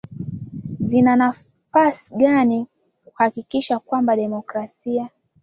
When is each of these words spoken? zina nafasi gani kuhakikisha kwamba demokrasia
zina 0.79 1.15
nafasi 1.15 2.15
gani 2.17 2.67
kuhakikisha 3.05 3.79
kwamba 3.79 4.15
demokrasia 4.15 5.09